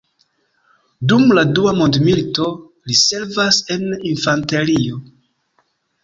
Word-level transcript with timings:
Dum 1.09 1.25
la 1.39 1.41
Dua 1.57 1.73
Mondmilito, 1.79 2.47
li 2.91 2.97
servas 3.01 3.59
en 3.75 3.85
infanterio. 4.13 4.99